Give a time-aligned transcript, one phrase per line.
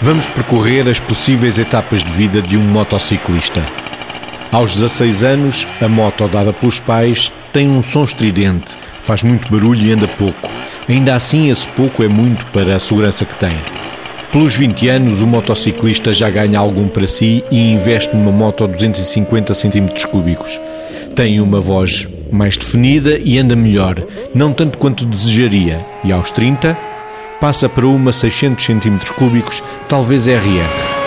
[0.00, 3.66] Vamos percorrer as possíveis etapas de vida de um motociclista.
[4.52, 9.82] Aos 16 anos, a moto dada pelos pais tem um som estridente, faz muito barulho
[9.82, 10.50] e anda pouco.
[10.88, 13.56] Ainda assim, esse pouco é muito para a segurança que tem.
[14.30, 18.66] Pelos 20 anos, o motociclista já ganha algum para si e investe numa moto a
[18.68, 20.60] 250 cm cúbicos.
[21.16, 23.96] Tem uma voz mais definida e anda melhor,
[24.32, 25.84] não tanto quanto desejaria.
[26.04, 26.78] E aos 30,
[27.40, 30.98] passa para uma 600 cm cúbicos, talvez RR.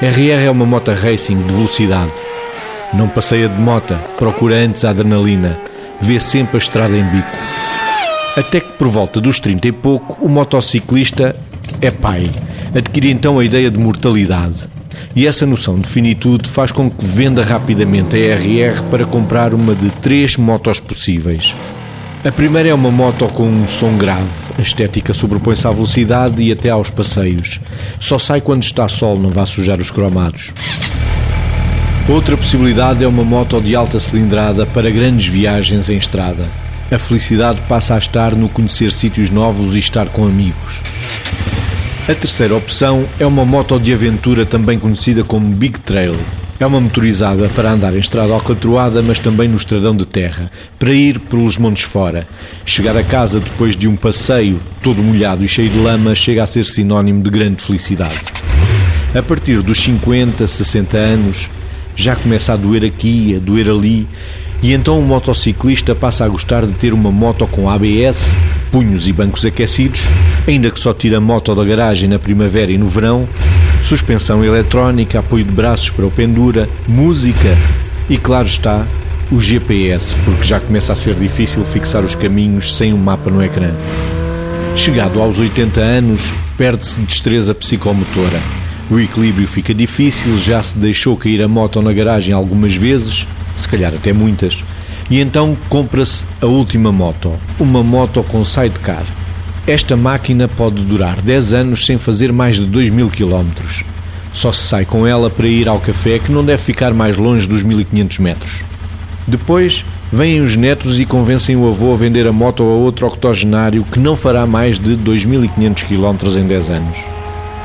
[0.00, 2.12] RR é uma moto racing de velocidade.
[2.92, 5.58] Não passeia de moto, procura antes a adrenalina,
[6.00, 7.36] vê sempre a estrada em bico.
[8.36, 11.36] Até que por volta dos 30 e pouco, o motociclista
[11.80, 12.30] é pai.
[12.74, 14.68] Adquire então a ideia de mortalidade.
[15.14, 19.74] E essa noção de finitude faz com que venda rapidamente a RR para comprar uma
[19.74, 21.54] de três motos possíveis.
[22.24, 24.28] A primeira é uma moto com um som grave.
[24.56, 27.58] A estética sobrepõe-se à velocidade e até aos passeios.
[27.98, 30.52] Só sai quando está sol, não vá sujar os cromados.
[32.08, 36.48] Outra possibilidade é uma moto de alta cilindrada para grandes viagens em estrada.
[36.92, 40.80] A felicidade passa a estar no conhecer sítios novos e estar com amigos.
[42.08, 46.14] A terceira opção é uma moto de aventura também conhecida como Big Trail.
[46.62, 50.92] É uma motorizada para andar em estrada alcatroada, mas também no estradão de terra, para
[50.92, 52.24] ir pelos montes fora.
[52.64, 56.46] Chegar a casa depois de um passeio todo molhado e cheio de lama chega a
[56.46, 58.20] ser sinónimo de grande felicidade.
[59.12, 61.50] A partir dos 50, 60 anos,
[61.96, 64.06] já começa a doer aqui, a doer ali,
[64.62, 68.36] e então o motociclista passa a gostar de ter uma moto com ABS,
[68.70, 70.06] punhos e bancos aquecidos,
[70.46, 73.28] ainda que só tire a moto da garagem na primavera e no verão,
[73.82, 77.56] suspensão eletrónica, apoio de braços para o pendura, música
[78.08, 78.86] e, claro está,
[79.30, 83.42] o GPS, porque já começa a ser difícil fixar os caminhos sem um mapa no
[83.42, 83.72] ecrã.
[84.76, 88.40] Chegado aos 80 anos, perde-se destreza psicomotora.
[88.90, 93.68] O equilíbrio fica difícil, já se deixou cair a moto na garagem algumas vezes, se
[93.68, 94.64] calhar até muitas,
[95.10, 99.04] e então compra-se a última moto, uma moto com sidecar.
[99.64, 103.84] Esta máquina pode durar 10 anos sem fazer mais de 2 mil quilómetros.
[104.32, 107.46] Só se sai com ela para ir ao café que não deve ficar mais longe
[107.46, 108.64] dos 1500 metros.
[109.24, 113.84] Depois vêm os netos e convencem o avô a vender a moto a outro octogenário
[113.84, 116.98] que não fará mais de 2500 km em 10 anos.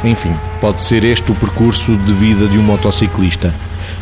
[0.03, 3.55] Enfim, pode ser este o percurso de vida de um motociclista.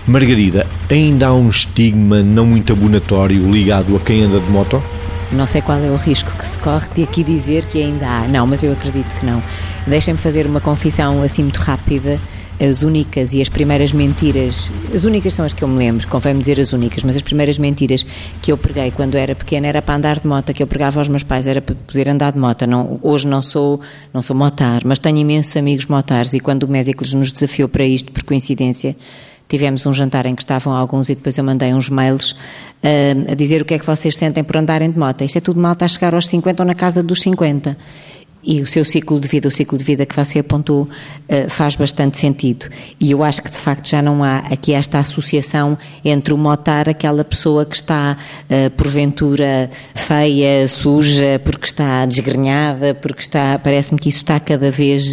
[0.05, 4.83] Margarida, ainda há um estigma não muito abonatório ligado a quem anda de moto?
[5.31, 8.27] Não sei qual é o risco que se corre de aqui dizer que ainda há.
[8.27, 9.41] Não, mas eu acredito que não.
[9.87, 12.19] Deixem-me fazer uma confissão assim muito rápida.
[12.57, 16.39] As únicas e as primeiras mentiras, as únicas são as que eu me lembro, convém-me
[16.39, 18.05] dizer as únicas, mas as primeiras mentiras
[18.41, 21.09] que eu preguei quando era pequena era para andar de moto, que eu pregava aos
[21.09, 22.65] meus pais, era para poder andar de moto.
[22.65, 23.81] Não, hoje não sou,
[24.13, 27.83] não sou motar, mas tenho imensos amigos motares e quando o Mésicles nos desafiou para
[27.83, 28.95] isto, por coincidência,
[29.47, 33.35] Tivemos um jantar em que estavam alguns e depois eu mandei uns mails uh, a
[33.35, 35.23] dizer o que é que vocês sentem por andarem de moto.
[35.23, 37.77] Isto é tudo mal, está a chegar aos 50 ou na casa dos 50
[38.45, 40.87] e o seu ciclo de vida, o ciclo de vida que você apontou,
[41.27, 42.67] eh, faz bastante sentido.
[42.99, 46.87] E eu acho que de facto já não há aqui esta associação entre o motar,
[46.87, 48.15] aquela pessoa que está
[48.47, 55.03] eh, porventura feia, suja, porque está desgrenhada, porque está, parece-me que isso está cada vez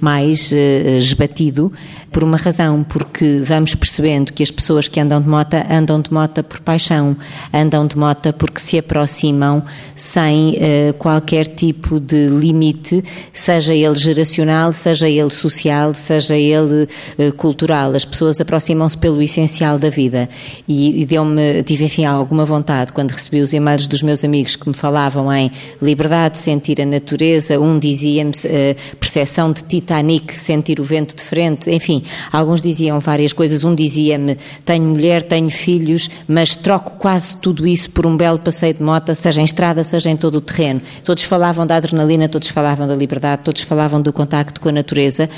[0.00, 1.72] mais esbatido,
[2.12, 6.12] por uma razão, porque vamos percebendo que as pessoas que andam de moto andam de
[6.12, 7.16] moto por paixão,
[7.52, 9.62] andam de moto porque se aproximam
[9.94, 10.56] sem
[10.98, 17.94] qualquer tipo de limite limite, seja ele geracional, seja ele social, seja ele uh, cultural.
[17.94, 20.28] As pessoas aproximam-se pelo essencial da vida.
[20.66, 24.68] E, e deu-me, tive enfim alguma vontade quando recebi os e-mails dos meus amigos que
[24.68, 25.50] me falavam em
[25.80, 31.70] liberdade, sentir a natureza, um dizia-me uh, percepção de Titanic, sentir o vento de frente,
[31.70, 32.02] enfim,
[32.32, 33.64] alguns diziam várias coisas.
[33.64, 38.74] Um dizia-me tenho mulher, tenho filhos, mas troco quase tudo isso por um belo passeio
[38.74, 40.80] de moto, seja em estrada, seja em todo o terreno.
[41.04, 45.28] Todos falavam da adrenalina, todos falavam da liberdade, todos falavam do contacto com a natureza,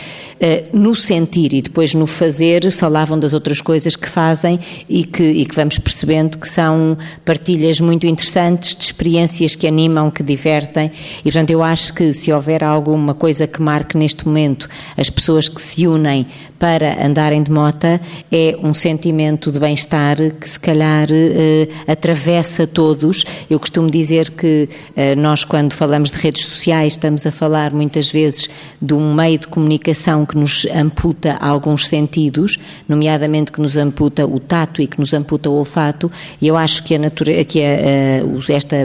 [0.40, 4.58] eh, no sentir e depois no fazer falavam das outras coisas que fazem
[4.88, 10.10] e que, e que vamos percebendo que são partilhas muito interessantes de experiências que animam,
[10.10, 10.90] que divertem
[11.20, 15.48] e portanto eu acho que se houver alguma coisa que marque neste momento as pessoas
[15.48, 16.26] que se unem
[16.58, 18.00] para andarem de mota
[18.30, 23.24] é um sentimento de bem-estar que se calhar eh, atravessa todos.
[23.48, 28.10] Eu costumo dizer que eh, nós quando falamos de redes sociais estamos a falar muitas
[28.10, 28.48] vezes
[28.80, 32.58] de um meio de comunicação que nos amputa alguns sentidos,
[32.88, 36.82] nomeadamente que nos amputa o tato e que nos amputa o olfato, e eu acho
[36.84, 37.10] que, a
[37.44, 38.76] que a, a, esta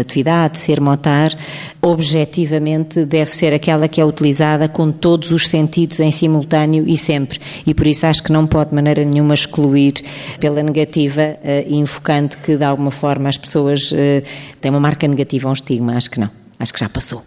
[0.00, 1.32] atividade, ser motar,
[1.82, 7.15] objetivamente deve ser aquela que é utilizada com todos os sentidos em simultâneo e sempre,
[7.66, 9.94] e por isso acho que não pode de maneira nenhuma excluir
[10.40, 13.96] pela negativa, uh, invocando que de alguma forma as pessoas uh,
[14.60, 17.22] têm uma marca negativa, um estigma, acho que não, acho que já passou.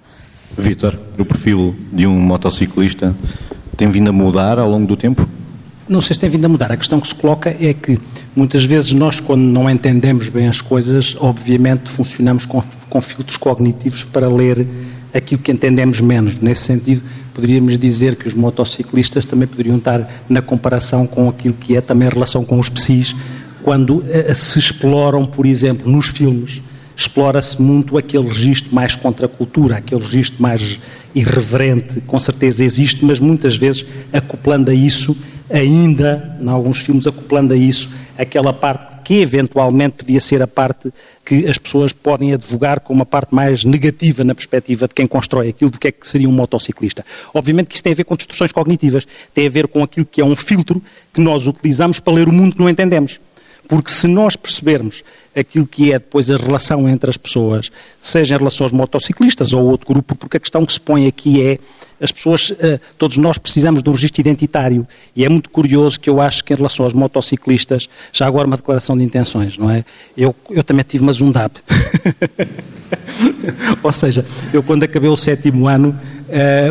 [0.58, 3.16] Vítor, o perfil de um motociclista
[3.78, 5.28] tem vindo a mudar ao longo do tempo?
[5.88, 6.72] Não sei se tem vindo a mudar.
[6.72, 8.00] A questão que se coloca é que
[8.36, 14.04] muitas vezes nós, quando não entendemos bem as coisas, obviamente funcionamos com, com filtros cognitivos
[14.04, 14.68] para ler
[15.14, 16.40] aquilo que entendemos menos.
[16.40, 17.02] Nesse sentido,
[17.34, 22.08] poderíamos dizer que os motociclistas também poderiam estar na comparação com aquilo que é também
[22.08, 23.16] a relação com os psis,
[23.64, 26.62] quando uh, se exploram, por exemplo, nos filmes,
[26.96, 30.80] explora-se muito aquele registro mais contra a cultura, aquele registro mais
[31.16, 35.16] irreverente, com certeza existe, mas muitas vezes acoplando a isso,
[35.50, 37.90] ainda, em alguns filmes, acoplando a isso,
[38.20, 40.92] aquela parte que eventualmente podia ser a parte
[41.26, 45.50] que as pessoas podem advogar como uma parte mais negativa na perspectiva de quem constrói
[45.50, 47.06] aquilo do que é que seria um motociclista.
[47.34, 50.20] Obviamente que isso tem a ver com distorções cognitivas, tem a ver com aquilo que
[50.20, 50.82] é um filtro
[51.14, 53.20] que nós utilizamos para ler o mundo que não entendemos.
[53.70, 55.04] Porque se nós percebermos
[55.40, 57.72] aquilo que é depois a relação entre as pessoas,
[58.02, 61.40] seja em relação aos motociclistas ou outro grupo, porque a questão que se põe aqui
[61.40, 61.60] é
[62.02, 66.10] as pessoas, eh, todos nós precisamos de um registro identitário e é muito curioso que
[66.10, 69.86] eu acho que em relação aos motociclistas, já agora uma declaração de intenções, não é?
[70.18, 71.60] Eu, eu também tive uma Zundap.
[73.84, 75.96] Ou seja, eu quando acabei o sétimo ano,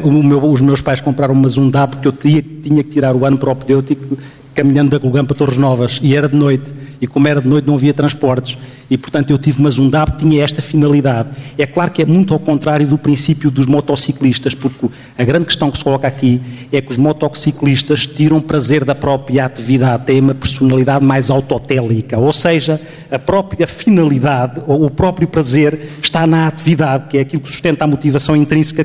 [0.03, 3.25] uh, meu, os meus pais compraram uma Zundap porque eu tinha, tinha que tirar o
[3.25, 4.19] ano propedêutico
[4.55, 7.67] caminhando da Golgã para Torres Novas e era de noite e como era de noite
[7.67, 8.56] não havia transportes
[8.91, 11.29] e portanto eu tive uma Zundab que tinha esta finalidade.
[11.56, 15.71] É claro que é muito ao contrário do princípio dos motociclistas, porque a grande questão
[15.71, 16.41] que se coloca aqui
[16.73, 22.33] é que os motociclistas tiram prazer da própria atividade, têm uma personalidade mais autotélica, ou
[22.33, 22.81] seja,
[23.11, 27.85] a própria finalidade ou o próprio prazer está na atividade, que é aquilo que sustenta
[27.85, 28.85] a motivação intrínseca,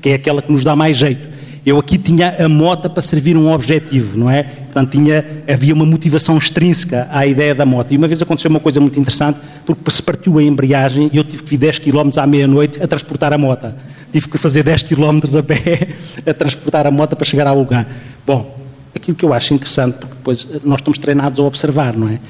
[0.00, 1.35] que é aquela que nos dá mais jeito.
[1.66, 4.44] Eu aqui tinha a moto para servir um objetivo, não é?
[4.44, 7.92] Portanto, tinha, havia uma motivação extrínseca à ideia da moto.
[7.92, 11.24] E uma vez aconteceu uma coisa muito interessante, porque se partiu a embreagem e eu
[11.24, 13.74] tive que vir 10 km à meia-noite a transportar a moto.
[14.12, 15.88] Tive que fazer 10 km a pé
[16.24, 17.84] a transportar a moto para chegar ao lugar.
[18.24, 18.56] Bom,
[18.94, 22.20] aquilo que eu acho interessante, porque depois nós estamos treinados a observar, não é?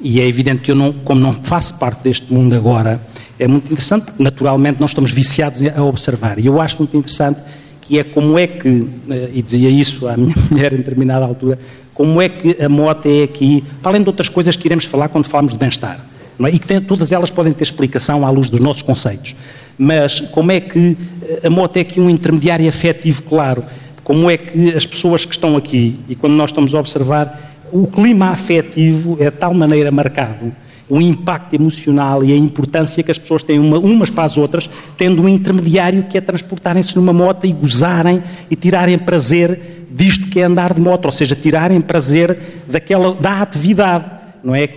[0.00, 3.00] E é evidente que eu, não, como não faço parte deste mundo agora,
[3.40, 6.38] é muito interessante, porque naturalmente nós estamos viciados a observar.
[6.38, 7.40] E eu acho muito interessante
[7.86, 11.58] que é como é que, eh, e dizia isso à minha mulher em determinada altura,
[11.92, 15.08] como é que a moto é aqui, para além de outras coisas que iremos falar
[15.08, 16.04] quando falamos de bem-estar,
[16.42, 16.48] é?
[16.48, 19.36] e que tem, todas elas podem ter explicação à luz dos nossos conceitos,
[19.78, 23.64] mas como é que eh, a moto é aqui um intermediário afetivo claro,
[24.02, 27.86] como é que as pessoas que estão aqui, e quando nós estamos a observar, o
[27.86, 30.52] clima afetivo é de tal maneira marcado
[30.88, 34.68] o impacto emocional e a importância que as pessoas têm uma, umas para as outras,
[34.98, 40.40] tendo um intermediário que é transportarem-se numa moto e gozarem e tirarem prazer disto que
[40.40, 42.36] é andar de moto, ou seja, tirarem prazer
[42.66, 44.04] daquela, da atividade,
[44.42, 44.68] não é?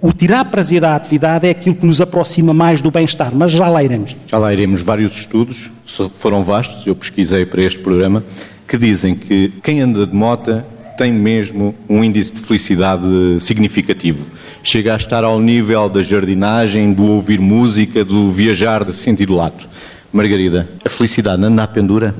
[0.00, 3.68] O tirar prazer da atividade é aquilo que nos aproxima mais do bem-estar, mas já
[3.68, 4.16] lá iremos.
[4.26, 4.80] Já lá iremos.
[4.80, 5.70] Vários estudos,
[6.14, 8.24] foram vastos, eu pesquisei para este programa,
[8.66, 10.62] que dizem que quem anda de moto
[11.00, 13.06] tem mesmo um índice de felicidade
[13.40, 14.26] significativo
[14.62, 19.66] chega a estar ao nível da jardinagem, do ouvir música, do viajar de sentido lato.
[20.12, 22.14] Margarida, a felicidade anda à pendura?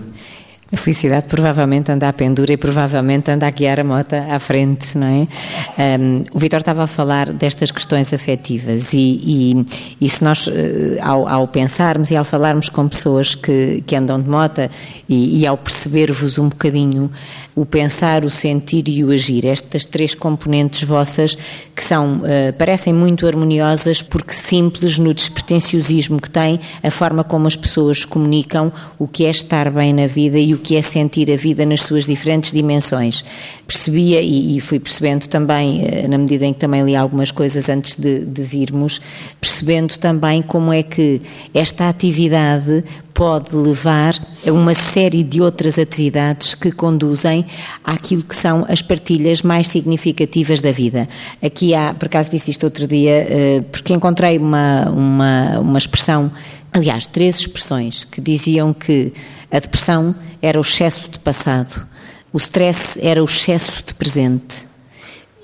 [0.72, 4.96] A felicidade provavelmente anda à pendura e provavelmente anda a guiar a moto à frente,
[4.96, 5.98] não é?
[5.98, 9.66] Um, o Vitor estava a falar destas questões afetivas e, e,
[10.00, 14.20] e se nós, eh, ao, ao, pensarmos e ao falarmos com pessoas que, que andam
[14.22, 14.70] de moto
[15.08, 17.10] e, e ao perceber-vos um bocadinho
[17.54, 21.36] o pensar, o sentir e o agir, estas três componentes vossas
[21.74, 27.46] que são, uh, parecem muito harmoniosas porque simples no despretensiosismo que têm, a forma como
[27.46, 31.30] as pessoas comunicam o que é estar bem na vida e o que é sentir
[31.30, 33.24] a vida nas suas diferentes dimensões.
[33.66, 37.96] Percebia e, fui percebendo também, uh, na medida em que também li algumas coisas antes
[37.96, 39.00] de, de virmos,
[39.40, 41.20] percebendo também como é que
[41.54, 44.14] esta atividade pode levar
[44.46, 47.44] a uma série de outras atividades que conduzem
[47.84, 51.08] àquilo que são as partilhas mais significativas da vida.
[51.42, 56.30] Aqui há, por acaso disse isto outro dia, eh, porque encontrei uma, uma, uma expressão,
[56.72, 59.12] aliás, três expressões que diziam que
[59.50, 61.86] a depressão era o excesso de passado,
[62.32, 64.66] o stress era o excesso de presente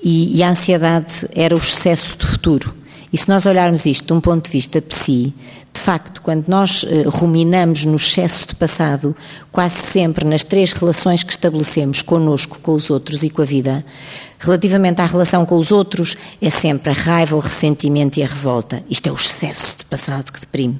[0.01, 2.73] e, e a ansiedade era o excesso de futuro.
[3.11, 5.33] E se nós olharmos isto de um ponto de vista psi,
[5.77, 9.15] de facto, quando nós uh, ruminamos no excesso de passado,
[9.51, 13.85] quase sempre nas três relações que estabelecemos connosco, com os outros e com a vida,
[14.39, 18.83] relativamente à relação com os outros, é sempre a raiva, o ressentimento e a revolta.
[18.89, 20.79] Isto é o excesso de passado que deprime.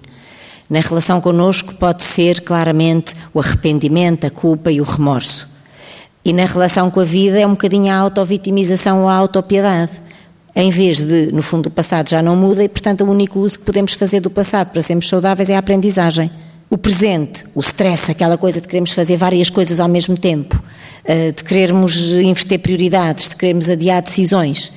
[0.68, 5.48] Na relação connosco pode ser claramente o arrependimento, a culpa e o remorso.
[6.26, 9.92] E na relação com a vida é um bocadinho a autovitimização ou a autopiedade.
[10.60, 13.60] Em vez de, no fundo, o passado já não muda e, portanto, o único uso
[13.60, 16.32] que podemos fazer do passado para sermos saudáveis é a aprendizagem.
[16.68, 20.60] O presente, o stress, aquela coisa de queremos fazer várias coisas ao mesmo tempo,
[21.06, 24.74] eh, de querermos inverter prioridades, de querermos adiar decisões.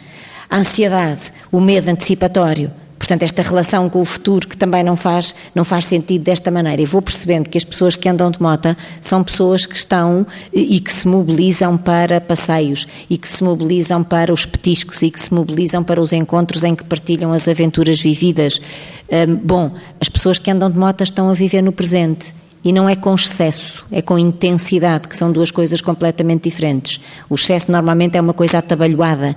[0.50, 2.70] A ansiedade, o medo antecipatório,
[3.10, 6.80] Portanto, esta relação com o futuro que também não faz, não faz sentido desta maneira.
[6.80, 10.78] E vou percebendo que as pessoas que andam de moto são pessoas que estão e
[10.78, 15.34] que se mobilizam para passeios e que se mobilizam para os petiscos e que se
[15.34, 18.60] mobilizam para os encontros em que partilham as aventuras vividas.
[19.10, 22.32] Hum, bom, as pessoas que andam de moto estão a viver no presente.
[22.62, 27.00] E não é com excesso, é com intensidade, que são duas coisas completamente diferentes.
[27.28, 29.34] O excesso normalmente é uma coisa atabalhoada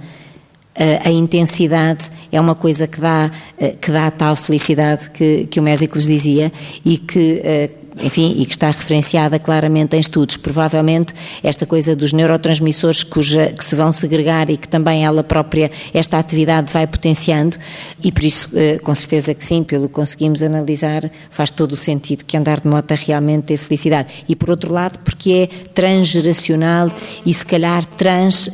[0.75, 5.59] a intensidade é uma coisa que dá, eh, que dá a tal felicidade que, que
[5.59, 6.51] o Mésicles dizia
[6.83, 7.69] e que eh,
[8.01, 10.37] enfim, e que está referenciada claramente em estudos.
[10.37, 15.71] Provavelmente esta coisa dos neurotransmissores cuja, que se vão segregar e que também ela própria,
[15.93, 17.57] esta atividade vai potenciando,
[18.03, 21.77] e por isso, eh, com certeza que sim, pelo que conseguimos analisar, faz todo o
[21.77, 24.23] sentido que andar de moto realmente é felicidade.
[24.27, 26.91] E por outro lado, porque é transgeracional
[27.25, 28.49] e se calhar trans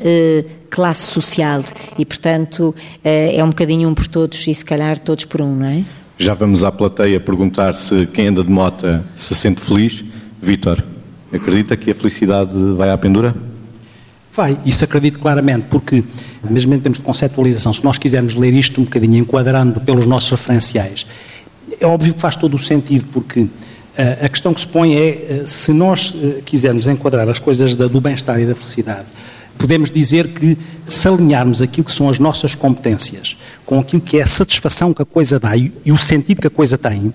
[0.69, 1.63] classe social
[1.97, 5.55] e, portanto, eh, é um bocadinho um por todos e se calhar todos por um,
[5.55, 5.83] não é?
[6.21, 8.85] Já vamos à plateia perguntar se quem anda de moto
[9.15, 10.03] se sente feliz.
[10.41, 10.83] Vítor,
[11.31, 13.33] acredita que a felicidade vai à pendura?
[14.33, 16.03] Vai, isso acredito claramente, porque,
[16.43, 20.29] mesmo em termos de conceptualização, se nós quisermos ler isto um bocadinho enquadrando pelos nossos
[20.29, 21.07] referenciais,
[21.79, 23.49] é óbvio que faz todo o sentido, porque uh,
[24.21, 27.87] a questão que se põe é, uh, se nós uh, quisermos enquadrar as coisas da,
[27.87, 29.07] do bem-estar e da felicidade
[29.59, 34.23] podemos dizer que se alinharmos aquilo que são as nossas competências com aquilo que é
[34.23, 37.13] a satisfação que a coisa dá e, e o sentido que a coisa tem,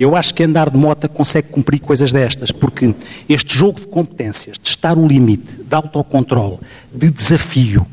[0.00, 2.92] eu acho que andar de moto consegue cumprir coisas destas, porque
[3.28, 6.58] este jogo de competências, de estar o limite, de autocontrole,
[6.92, 7.86] de desafio,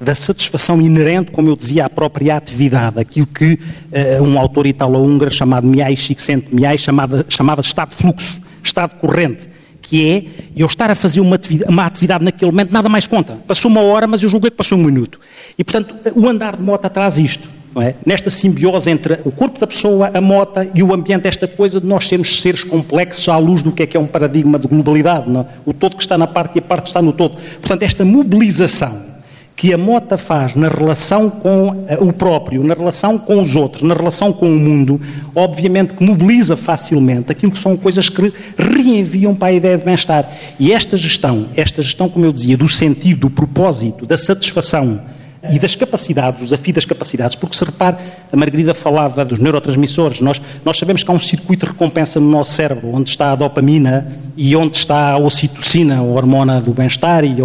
[0.00, 5.32] da satisfação inerente, como eu dizia, à própria atividade, aquilo que uh, um autor italo-húngaro
[5.32, 9.48] chamado Miai Csikszentmihalyi chamava, chamava de estado de fluxo, estado corrente
[9.88, 13.38] que é eu estar a fazer uma atividade, uma atividade naquele momento, nada mais conta.
[13.46, 15.18] Passou uma hora, mas eu julguei que passou um minuto.
[15.58, 17.48] E, portanto, o andar de moto traz isto.
[17.80, 17.94] É?
[18.04, 21.86] Nesta simbiose entre o corpo da pessoa, a moto e o ambiente, esta coisa de
[21.86, 25.30] nós sermos seres complexos à luz do que é que é um paradigma de globalidade.
[25.30, 25.46] Não?
[25.64, 27.36] O todo que está na parte e a parte está no todo.
[27.60, 29.07] Portanto, esta mobilização
[29.58, 33.82] que a mota faz na relação com eh, o próprio, na relação com os outros,
[33.82, 35.00] na relação com o mundo,
[35.34, 40.30] obviamente que mobiliza facilmente aquilo que são coisas que reenviam para a ideia de bem-estar.
[40.60, 45.00] E esta gestão, esta gestão, como eu dizia, do sentido, do propósito, da satisfação
[45.50, 47.96] e das capacidades, o desafio das capacidades, porque se repare,
[48.32, 52.30] a Margarida falava dos neurotransmissores, nós, nós sabemos que há um circuito de recompensa no
[52.30, 57.24] nosso cérebro, onde está a dopamina e onde está a ocitocina, a hormona do bem-estar
[57.24, 57.44] e a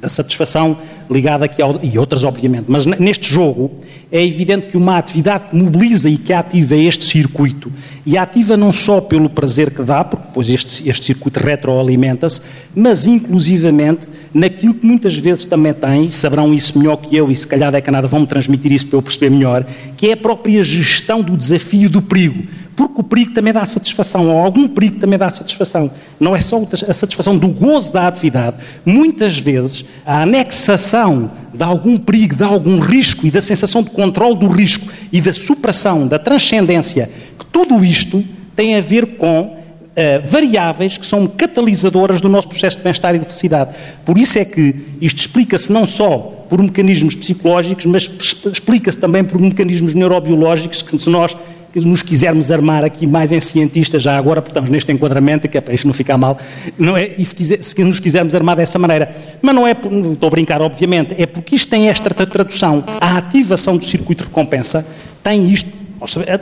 [0.00, 0.78] da satisfação
[1.10, 3.70] ligada aqui ao, e outras obviamente, mas neste jogo
[4.12, 7.72] é evidente que uma atividade que mobiliza e que ativa este circuito
[8.04, 12.40] e ativa não só pelo prazer que dá, porque depois este, este circuito retroalimenta-se,
[12.74, 17.36] mas inclusivamente naquilo que muitas vezes também tem, e saberão isso melhor que eu e
[17.36, 19.64] se calhar da Canadá vão-me transmitir isso para eu perceber melhor,
[19.96, 22.44] que é a própria gestão do desafio do perigo
[22.80, 25.90] porque o perigo também dá satisfação, ou algum perigo também dá satisfação.
[26.18, 28.56] Não é só a satisfação do gozo da atividade.
[28.86, 34.38] Muitas vezes, a anexação de algum perigo, de algum risco e da sensação de controle
[34.38, 38.24] do risco e da supressão, da transcendência, que tudo isto
[38.56, 39.60] tem a ver com
[39.90, 43.74] Uh, variáveis que são catalisadoras do nosso processo de bem-estar e de felicidade.
[44.04, 46.16] Por isso é que isto explica-se não só
[46.48, 48.08] por mecanismos psicológicos, mas
[48.52, 51.36] explica-se também por mecanismos neurobiológicos que se nós
[51.74, 55.60] nos quisermos armar aqui mais em cientistas, já agora, porque estamos neste enquadramento, que é
[55.60, 56.38] para isto não ficar mal,
[56.78, 59.14] não é, e se, quiser, se nos quisermos armar dessa maneira.
[59.40, 62.82] Mas não é, estou a brincar, obviamente, é porque isto tem esta tradução.
[63.00, 64.86] A ativação do circuito de recompensa
[65.22, 65.70] tem isto.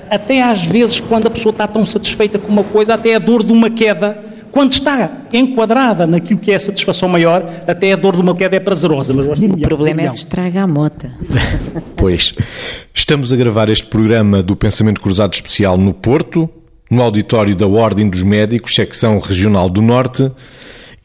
[0.08, 3.42] Até às vezes, quando a pessoa está tão satisfeita com uma coisa, até a dor
[3.42, 8.17] de uma queda quando está enquadrada naquilo que é a satisfação maior, até a dor
[8.17, 9.12] de uma queda é prazerosa.
[9.12, 11.11] Mas o problema é se estraga a mota.
[11.97, 12.35] pois.
[12.93, 16.49] Estamos a gravar este programa do Pensamento Cruzado Especial no Porto,
[16.90, 20.31] no auditório da Ordem dos Médicos, secção regional do Norte,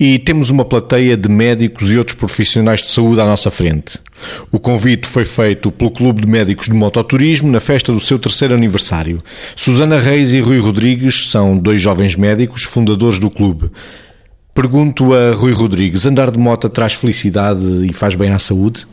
[0.06, 4.02] e temos uma plateia de médicos e outros profissionais de saúde à nossa frente.
[4.52, 8.54] O convite foi feito pelo Clube de Médicos de Mototurismo na festa do seu terceiro
[8.54, 9.24] aniversário.
[9.56, 13.72] Susana Reis e Rui Rodrigues são dois jovens médicos, fundadores do clube.
[14.54, 18.86] Pergunto a Rui Rodrigues: andar de moto traz felicidade e faz bem à saúde?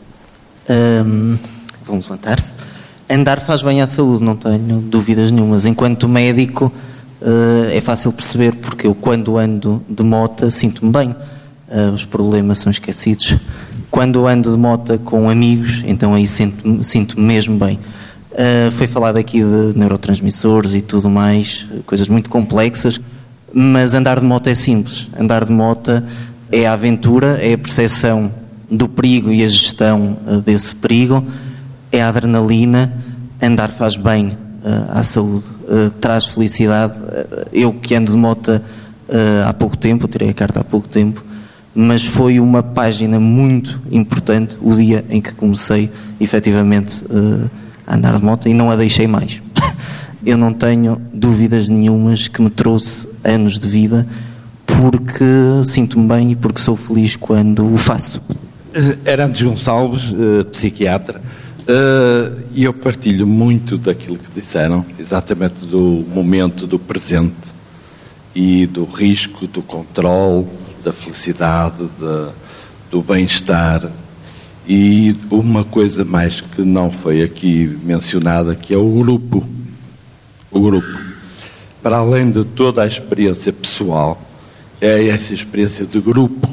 [1.87, 2.41] Vamos levantar.
[3.11, 5.67] Andar faz bem à saúde, não tenho dúvidas nenhumas.
[5.67, 6.73] Enquanto médico,
[7.21, 11.11] uh, é fácil perceber, porque eu, quando ando de moto, sinto-me bem.
[11.69, 13.37] Uh, os problemas são esquecidos.
[13.91, 17.79] Quando ando de moto com amigos, então aí sinto-me sinto mesmo bem.
[18.33, 23.01] Uh, foi falado aqui de neurotransmissores e tudo mais, coisas muito complexas,
[23.53, 25.09] mas andar de moto é simples.
[25.19, 26.03] Andar de moto
[26.51, 28.33] é a aventura, é a percepção
[28.71, 31.25] do perigo e a gestão desse perigo
[31.91, 32.93] é a adrenalina,
[33.43, 34.39] andar faz bem
[34.93, 36.95] à saúde, uh, traz felicidade.
[36.95, 38.61] Uh, eu que ando de moto
[39.45, 41.25] há pouco tempo, tirei a carta há pouco tempo,
[41.75, 47.05] mas foi uma página muito importante o dia em que comecei efetivamente
[47.85, 49.43] a andar de moto e não a deixei mais.
[50.25, 54.07] eu não tenho dúvidas nenhumas que me trouxe anos de vida
[54.65, 55.25] porque
[55.65, 58.23] sinto-me bem e porque sou feliz quando o faço.
[59.05, 60.15] Arantes Gonçalves,
[60.53, 61.21] psiquiatra.
[61.73, 67.55] Eh, e eu partilho muito daquilo que disseram, exatamente do momento do presente
[68.35, 70.49] e do risco, do controle,
[70.83, 72.33] da felicidade, de,
[72.91, 73.89] do bem-estar.
[74.69, 79.47] E uma coisa mais que não foi aqui mencionada, que é o grupo.
[80.51, 80.99] O grupo.
[81.81, 84.21] Para além de toda a experiência pessoal,
[84.81, 86.49] é essa experiência de grupo,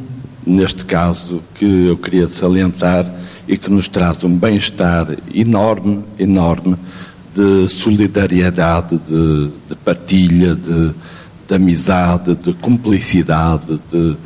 [0.45, 3.11] neste caso, que eu queria salientar
[3.47, 6.75] e que nos traz um bem-estar enorme, enorme,
[7.33, 10.91] de solidariedade, de, de partilha, de,
[11.47, 14.17] de, amizade, de cumplicidade, de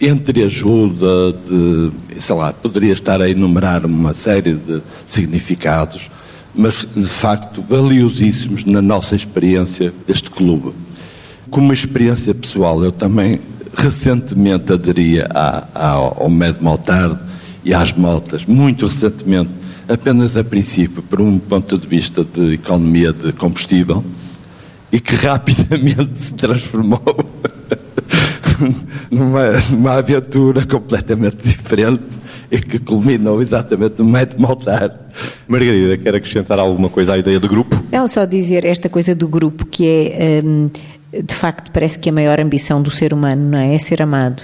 [0.00, 6.10] entreajuda, de, sei lá, poderia estar a enumerar uma série de significados,
[6.54, 10.72] mas de facto valiosíssimos na nossa experiência deste clube.
[11.50, 13.40] Como experiência pessoal, eu também
[13.74, 15.28] recentemente aderia
[15.74, 17.18] ao Med Motard,
[17.64, 19.50] e às motas, muito recentemente,
[19.88, 24.04] apenas a princípio, por um ponto de vista de economia de combustível,
[24.90, 27.00] e que rapidamente se transformou
[29.10, 34.94] numa, numa aventura completamente diferente e que culminou exatamente no método Maltar.
[35.48, 37.82] Margarida, quer acrescentar alguma coisa à ideia do grupo?
[37.90, 40.68] Não, só dizer esta coisa do grupo que é, hum,
[41.12, 43.74] de facto, parece que a maior ambição do ser humano, não é?
[43.74, 44.42] É ser amado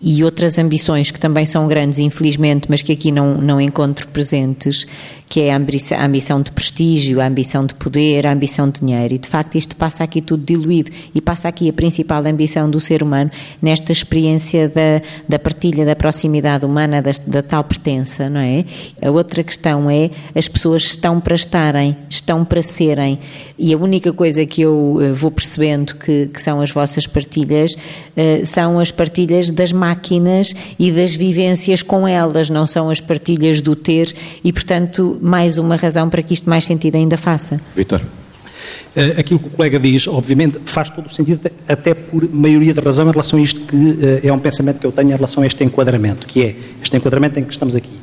[0.00, 4.86] e outras ambições que também são grandes, infelizmente, mas que aqui não, não encontro presentes,
[5.28, 9.14] que é a ambição, de prestígio, a ambição de poder, a ambição de dinheiro.
[9.14, 12.78] E de facto isto passa aqui tudo diluído e passa aqui a principal ambição do
[12.78, 13.30] ser humano
[13.60, 18.64] nesta experiência da, da partilha, da proximidade humana, da, da tal pertença, não é?
[19.02, 23.18] A outra questão é as pessoas estão para estarem, estão para serem.
[23.58, 27.74] E a única coisa que eu eh, vou percebendo que, que são as vossas partilhas
[27.74, 33.60] uh, são as partilhas das máquinas e das vivências com elas, não são as partilhas
[33.60, 37.60] do ter e, portanto, mais uma razão para que isto mais sentido ainda faça.
[37.74, 38.00] Vitor.
[38.00, 42.80] Uh, aquilo que o colega diz, obviamente, faz todo o sentido, até por maioria de
[42.80, 45.42] razão, em relação a isto que uh, é um pensamento que eu tenho em relação
[45.42, 47.96] a este enquadramento, que é este enquadramento em que estamos aqui,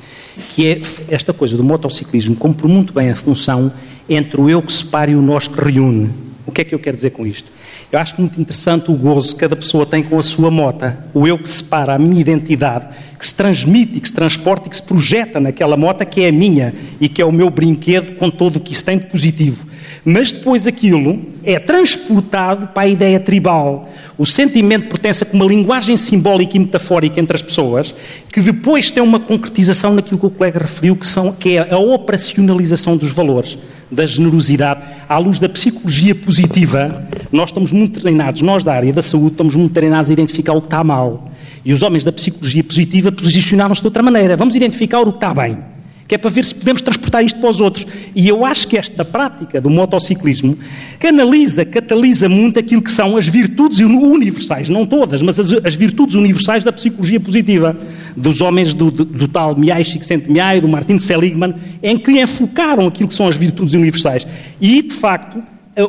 [0.54, 3.72] que é esta coisa do motociclismo cumpre muito bem a função
[4.08, 6.12] entre o eu que separa e o nós que reúne.
[6.46, 7.50] O que é que eu quero dizer com isto?
[7.94, 11.28] Eu acho muito interessante o gozo que cada pessoa tem com a sua mota, o
[11.28, 12.88] eu que separa a minha identidade,
[13.20, 16.32] que se transmite, que se transporta e que se projeta naquela mota que é a
[16.32, 19.68] minha e que é o meu brinquedo com todo o que isso tem de positivo.
[20.04, 23.88] Mas depois aquilo é transportado para a ideia tribal.
[24.18, 27.94] O sentimento pertence com uma linguagem simbólica e metafórica entre as pessoas,
[28.32, 31.78] que depois tem uma concretização naquilo que o colega referiu, que, são, que é a
[31.78, 33.56] operacionalização dos valores
[33.94, 39.02] da generosidade, à luz da psicologia positiva, nós estamos muito treinados, nós da área da
[39.02, 41.32] saúde, estamos muito treinados a identificar o que está mal.
[41.66, 44.36] E os homens da psicologia positiva posicionaram-se de outra maneira.
[44.36, 45.74] Vamos identificar o que está bem
[46.08, 47.88] que é para ver se podemos transportar isto para os outros.
[48.16, 50.58] E eu acho que esta prática do motociclismo
[51.00, 56.16] canaliza, catalisa muito aquilo que são as virtudes universais, não todas, mas as, as virtudes
[56.16, 57.76] universais da psicologia positiva,
[58.16, 63.10] dos homens do, do, do tal Miai Csikszentmihalyi, do Martin Seligman, em que enfocaram aquilo
[63.10, 64.26] que são as virtudes universais.
[64.60, 65.42] E, de facto,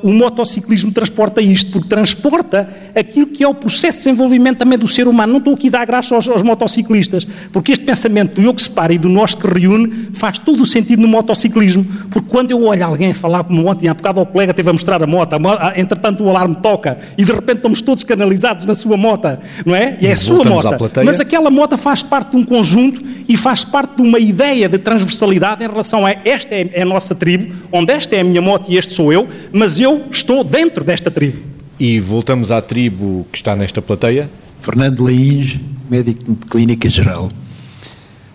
[0.02, 4.88] o motociclismo transporta isto, porque transporta aquilo que é o processo de desenvolvimento também do
[4.88, 5.32] ser humano.
[5.32, 8.62] Não estou aqui a dar graça aos, aos motociclistas, porque este pensamento do eu que
[8.62, 11.84] separa e do nós que reúne faz todo o sentido no motociclismo.
[12.10, 14.72] Porque quando eu olho alguém a falar como ontem, há bocado o colega teve a
[14.72, 15.36] mostrar a moto,
[15.76, 19.98] entretanto o alarme toca e de repente estamos todos canalizados na sua moto, não é?
[20.00, 20.90] E é a sua moto.
[21.04, 24.78] Mas aquela moto faz parte de um conjunto e faz parte de uma ideia de
[24.78, 28.70] transversalidade em relação a esta é a nossa tribo, onde esta é a minha moto
[28.70, 31.38] e este sou eu, mas mas eu estou dentro desta tribo.
[31.80, 34.30] E voltamos à tribo que está nesta plateia.
[34.60, 35.58] Fernando Laís,
[35.90, 37.28] médico de clínica geral.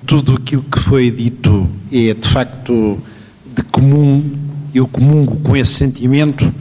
[0.05, 2.99] Tudo aquilo que foi dito é de facto
[3.55, 4.21] de comum,
[4.75, 6.53] eu comungo com esse sentimento,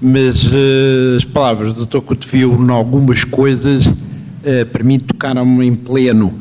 [0.00, 2.00] mas uh, as palavras do Dr.
[2.00, 6.32] Cotovio, em algumas coisas, uh, para mim tocaram-me em pleno,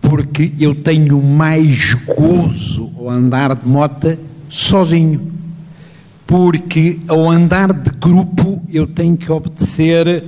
[0.00, 5.39] porque eu tenho mais gozo ao andar de moto sozinho
[6.30, 10.22] porque ao andar de grupo eu tenho que obedecer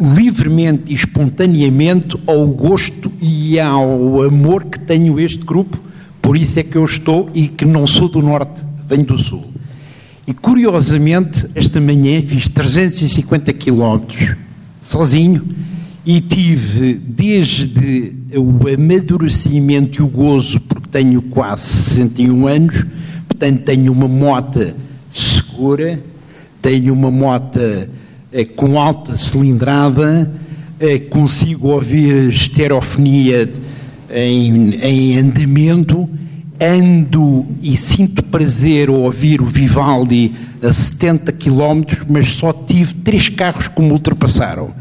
[0.00, 5.78] livremente e espontaneamente ao gosto e ao amor que tenho este grupo,
[6.22, 9.44] por isso é que eu estou e que não sou do norte, venho do sul.
[10.26, 14.36] E curiosamente, esta manhã fiz 350 quilómetros
[14.80, 15.46] sozinho
[16.06, 22.86] e tive desde o amadurecimento e o gozo, porque tenho quase 61 anos,
[23.28, 24.83] portanto tenho uma moto
[25.54, 26.00] segura,
[26.60, 27.60] tenho uma moto
[28.32, 30.30] eh, com alta cilindrada,
[30.80, 33.48] eh, consigo ouvir estereofonia
[34.10, 36.08] em, em andamento,
[36.60, 43.28] ando e sinto prazer ao ouvir o Vivaldi a 70 km, mas só tive três
[43.28, 44.72] carros que me ultrapassaram.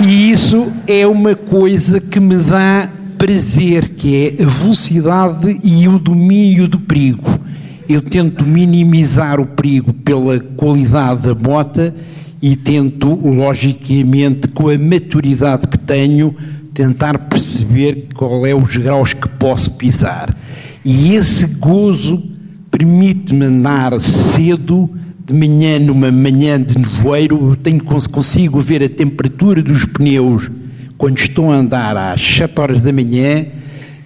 [0.00, 2.88] E isso é uma coisa que me dá
[3.18, 7.47] prazer, que é a velocidade e o domínio do perigo
[7.88, 11.94] eu tento minimizar o perigo pela qualidade da bota
[12.40, 16.34] e tento, logicamente, com a maturidade que tenho,
[16.74, 20.36] tentar perceber qual é os graus que posso pisar.
[20.84, 22.22] E esse gozo
[22.70, 24.90] permite-me andar cedo,
[25.24, 30.50] de manhã, numa manhã de nevoeiro, tenho, consigo ver a temperatura dos pneus
[30.96, 33.46] quando estou a andar às 7 horas da manhã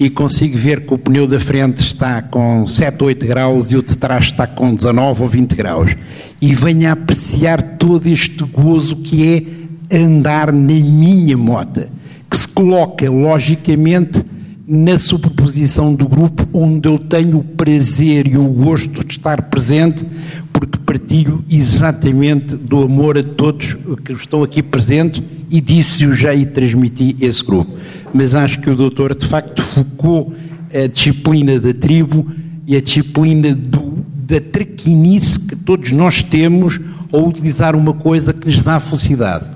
[0.05, 3.77] e consigo ver que o pneu da frente está com 7 ou 8 graus e
[3.77, 5.97] o de trás está com 19 ou 20 graus.
[6.41, 9.57] E venho a apreciar todo este gozo que
[9.91, 11.89] é andar na minha moto,
[12.29, 14.25] que se coloca logicamente
[14.67, 20.05] na superposição do grupo onde eu tenho o prazer e o gosto de estar presente,
[20.53, 26.45] porque partilho exatamente do amor a todos que estão aqui presentes e disse-o já e
[26.45, 27.71] transmiti esse grupo
[28.13, 30.35] mas acho que o doutor de facto focou
[30.73, 32.27] a disciplina da tribo
[32.67, 36.81] e a disciplina do, da traquinice que todos nós temos
[37.13, 39.47] ao utilizar uma coisa que lhes dá felicidade.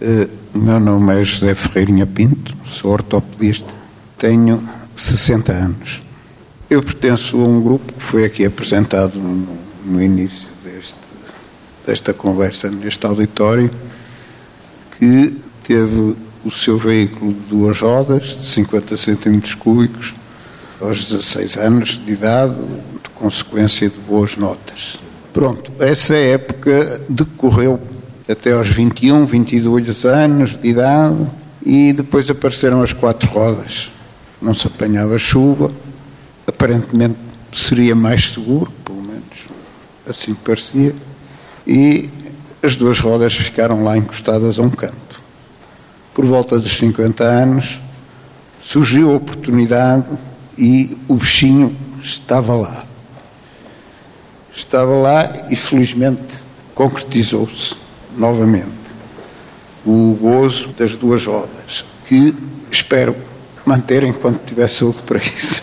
[0.00, 3.72] Uh, meu nome é José Ferreirinha Pinto, sou ortopedista,
[4.18, 4.62] tenho
[4.96, 6.02] 60 anos.
[6.68, 9.46] Eu pertenço a um grupo que foi aqui apresentado no,
[9.84, 10.94] no início deste,
[11.86, 13.70] desta conversa neste auditório,
[14.98, 20.14] que teve o seu veículo de duas rodas, de 50 centímetros cúbicos,
[20.80, 24.98] aos 16 anos de idade, de consequência de boas notas.
[25.32, 27.80] Pronto, essa época decorreu
[28.28, 31.26] até aos 21, 22 anos de idade
[31.64, 33.90] e depois apareceram as quatro rodas.
[34.40, 35.70] Não se apanhava chuva,
[36.46, 37.16] aparentemente
[37.52, 39.22] seria mais seguro, pelo menos
[40.08, 40.94] assim parecia,
[41.66, 42.10] e
[42.62, 45.11] as duas rodas ficaram lá encostadas a um canto
[46.14, 47.80] por volta dos 50 anos,
[48.62, 50.06] surgiu a oportunidade
[50.56, 52.84] e o bichinho estava lá.
[54.54, 56.20] Estava lá e felizmente
[56.74, 57.74] concretizou-se
[58.16, 58.82] novamente
[59.84, 62.34] o gozo das duas rodas, que
[62.70, 63.16] espero
[63.64, 65.62] manter enquanto tiver saúde para isso.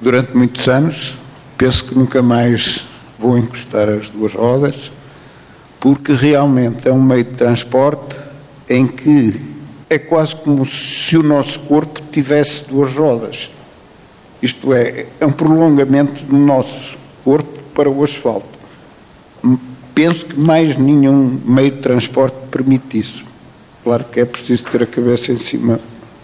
[0.00, 1.16] Durante muitos anos,
[1.58, 2.86] penso que nunca mais
[3.18, 4.90] vou encostar as duas rodas,
[5.80, 8.16] porque realmente é um meio de transporte
[8.68, 9.53] em que
[9.94, 13.50] é quase como se o nosso corpo tivesse duas rodas.
[14.42, 18.46] Isto é, é um prolongamento do nosso corpo para o asfalto.
[19.94, 23.24] Penso que mais nenhum meio de transporte permite isso.
[23.84, 25.78] Claro que é preciso ter a cabeça em cima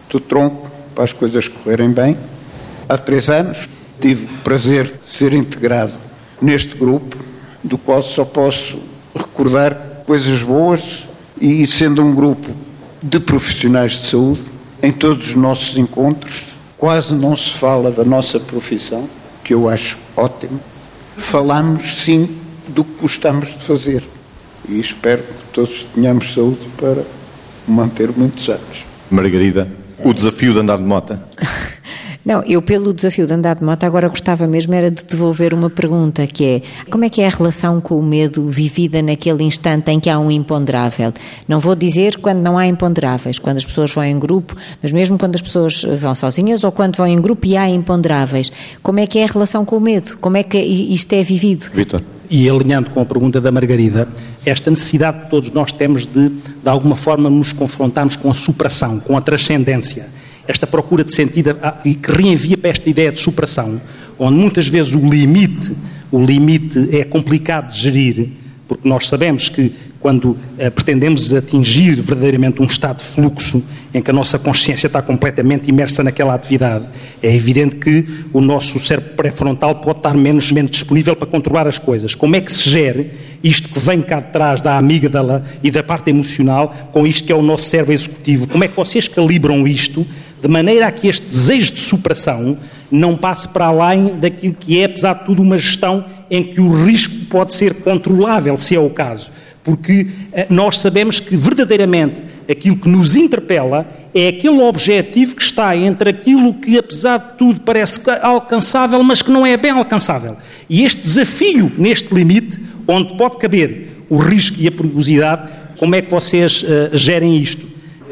[0.09, 2.16] do tronco para as coisas correrem bem.
[2.88, 3.68] Há três anos
[4.00, 5.92] tive o prazer de ser integrado
[6.42, 7.16] neste grupo,
[7.62, 8.80] do qual só posso
[9.14, 11.06] recordar coisas boas
[11.40, 12.50] e sendo um grupo
[13.02, 14.42] de profissionais de saúde
[14.82, 16.46] em todos os nossos encontros.
[16.76, 19.08] Quase não se fala da nossa profissão,
[19.44, 20.60] que eu acho ótimo.
[21.16, 22.36] Falamos, sim,
[22.68, 24.02] do que gostamos de fazer.
[24.68, 27.04] E espero que todos tenhamos saúde para
[27.66, 28.86] manter muitos anos.
[29.10, 29.68] Margarida,
[30.02, 31.18] o desafio de andar de moto?
[32.24, 35.70] Não, eu pelo desafio de andar de moto agora gostava mesmo era de devolver uma
[35.70, 39.90] pergunta que é como é que é a relação com o medo vivida naquele instante
[39.90, 41.14] em que há um imponderável?
[41.48, 45.18] Não vou dizer quando não há imponderáveis, quando as pessoas vão em grupo, mas mesmo
[45.18, 48.52] quando as pessoas vão sozinhas ou quando vão em grupo e há imponderáveis.
[48.83, 50.18] Como é que é a relação com o medo?
[50.20, 51.70] Como é que isto é vivido?
[51.72, 52.02] Vitor.
[52.28, 54.06] E alinhando com a pergunta da Margarida,
[54.44, 59.00] esta necessidade que todos nós temos de, de alguma forma, nos confrontarmos com a superação,
[59.00, 60.19] com a transcendência
[60.50, 63.80] esta procura de sentido e que reenvia para esta ideia de superação,
[64.18, 65.72] onde muitas vezes o limite,
[66.10, 68.28] o limite é complicado de gerir,
[68.66, 74.10] porque nós sabemos que quando eh, pretendemos atingir verdadeiramente um estado de fluxo em que
[74.10, 76.86] a nossa consciência está completamente imersa naquela atividade,
[77.22, 81.78] é evidente que o nosso cérebro pré-frontal pode estar menos, menos disponível para controlar as
[81.78, 82.14] coisas.
[82.14, 83.10] Como é que se gere
[83.42, 87.32] isto que vem cá de trás da amígdala e da parte emocional com isto que
[87.32, 88.48] é o nosso cérebro executivo?
[88.48, 90.06] Como é que vocês calibram isto
[90.42, 92.59] de maneira a que este desejo de superação
[92.90, 96.85] não passe para além daquilo que é, apesar de tudo, uma gestão em que o
[96.85, 99.31] risco pode ser controlável, se é o caso.
[99.62, 105.76] Porque eh, nós sabemos que verdadeiramente aquilo que nos interpela é aquele objetivo que está
[105.76, 110.37] entre aquilo que, apesar de tudo, parece alcançável, mas que não é bem alcançável.
[110.68, 115.48] E este desafio neste limite, onde pode caber o risco e a perigosidade,
[115.79, 117.66] como é que vocês uh, gerem isto?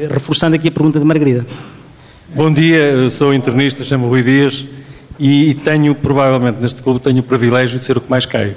[0.09, 1.45] Reforçando aqui a pergunta de Margarida.
[2.31, 4.63] Bom dia, eu sou internista, chamo Rui Dias
[5.17, 8.55] e tenho, provavelmente neste clube, tenho o privilégio de ser o que mais caio.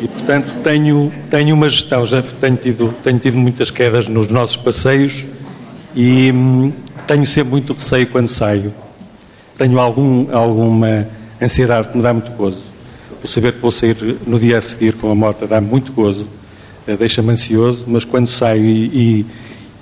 [0.00, 4.56] E, portanto, tenho, tenho uma gestão, já tenho tido, tenho tido muitas quedas nos nossos
[4.56, 5.24] passeios
[5.96, 6.72] e hum,
[7.08, 8.72] tenho sempre muito receio quando saio.
[9.58, 11.08] Tenho algum, alguma
[11.42, 12.62] ansiedade que me dá muito gozo.
[13.20, 16.28] O saber que vou sair no dia a seguir com a moto dá muito gozo,
[16.86, 19.26] eh, deixa-me ansioso, mas quando saio e, e,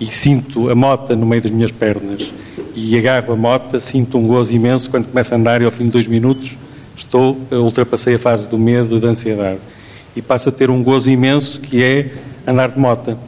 [0.00, 2.33] e sinto a moto no meio das minhas pernas
[2.74, 5.85] e agarro a moto, sinto um gozo imenso quando começo a andar e ao fim
[5.85, 6.57] de dois minutos
[6.96, 9.61] estou, ultrapassei a fase do medo e da ansiedade
[10.16, 12.11] e passo a ter um gozo imenso que é
[12.46, 13.18] andar de moto.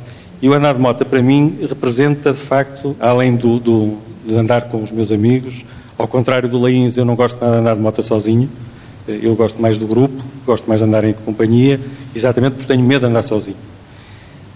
[0.41, 4.63] E o andar de moto para mim representa de facto, além do, do, de andar
[4.63, 5.65] com os meus amigos,
[5.99, 8.49] ao contrário do Leins, eu não gosto nada de andar de moto sozinho,
[9.09, 11.81] eu gosto mais do grupo, gosto mais de andar em companhia,
[12.15, 13.57] exatamente porque tenho medo de andar sozinho.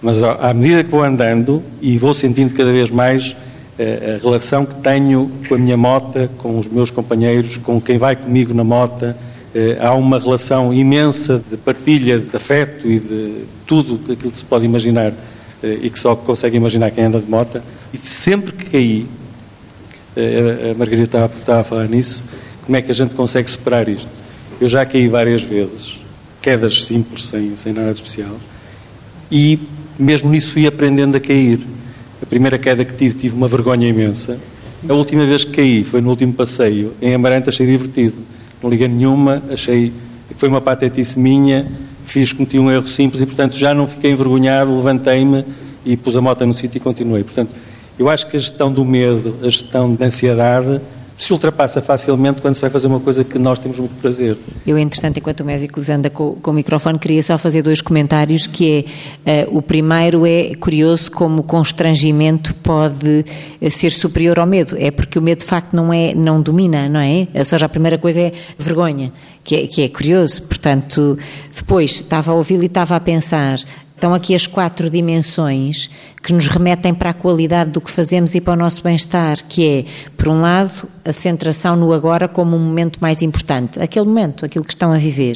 [0.01, 3.35] Mas à medida que vou andando e vou sentindo cada vez mais
[3.77, 8.15] a relação que tenho com a minha mota, com os meus companheiros, com quem vai
[8.15, 9.15] comigo na mota.
[9.53, 14.45] Eh, há uma relação imensa de partilha, de afeto e de tudo aquilo que se
[14.45, 15.11] pode imaginar
[15.61, 17.61] eh, e que só consegue imaginar quem anda de mota.
[17.93, 19.07] E sempre que caí,
[20.15, 22.23] eh, a Margarida estava a falar nisso,
[22.65, 24.09] como é que a gente consegue superar isto?
[24.59, 25.99] Eu já caí várias vezes,
[26.41, 28.37] quedas simples, sem, sem nada de especial,
[29.29, 29.59] e
[30.01, 31.59] mesmo nisso fui aprendendo a cair.
[32.21, 34.37] A primeira queda que tive, tive uma vergonha imensa.
[34.87, 38.15] A última vez que caí foi no último passeio, em Amarante, achei divertido.
[38.61, 39.93] Não liguei nenhuma, achei
[40.27, 41.67] que foi uma patetice minha,
[42.05, 45.45] fiz, cometi um erro simples e, portanto, já não fiquei envergonhado, levantei-me
[45.85, 47.23] e pus a moto no sítio e continuei.
[47.23, 47.51] Portanto,
[47.97, 50.81] eu acho que a gestão do medo, a gestão da ansiedade,
[51.21, 54.35] se ultrapassa facilmente quando se vai fazer uma coisa que nós temos muito prazer.
[54.65, 58.47] Eu, entretanto, enquanto o Mésicles anda com, com, o microfone, queria só fazer dois comentários,
[58.47, 58.87] que
[59.23, 63.23] é, uh, o primeiro é curioso como o constrangimento pode
[63.61, 66.89] eh, ser superior ao medo, é porque o medo de facto não, é, não domina,
[66.89, 67.27] não é?
[67.35, 71.19] Ou seja, a primeira coisa é vergonha, que é, que é curioso, portanto,
[71.55, 73.59] depois estava a ouvi-lo e estava a pensar,
[74.01, 75.91] Estão aqui as quatro dimensões
[76.23, 79.63] que nos remetem para a qualidade do que fazemos e para o nosso bem-estar, que
[79.63, 79.85] é,
[80.17, 84.65] por um lado, a centração no agora como um momento mais importante, aquele momento, aquilo
[84.65, 85.35] que estão a viver.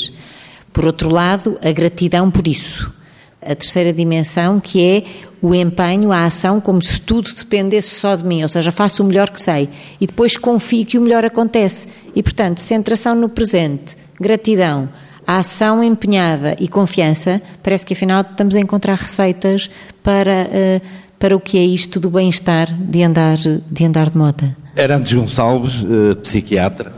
[0.74, 2.92] Por outro lado, a gratidão por isso.
[3.40, 5.04] A terceira dimensão, que é
[5.44, 9.06] o empenho, a ação, como se tudo dependesse só de mim, ou seja, faço o
[9.06, 9.70] melhor que sei
[10.02, 11.88] e depois confio que o melhor acontece.
[12.16, 14.90] E, portanto, centração no presente, gratidão,
[15.28, 19.70] a ação empenhada e confiança, parece que afinal estamos a encontrar receitas
[20.04, 20.82] para, uh,
[21.18, 24.46] para o que é isto do bem-estar de andar, de andar de moto.
[24.78, 26.92] Arantes Gonçalves, uh, psiquiatra,